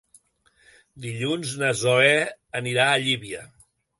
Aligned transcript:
Dilluns 1.03 1.51
na 1.63 1.69
Zoè 1.83 2.15
anirà 2.61 2.87
a 2.95 2.99
Llívia. 3.07 3.45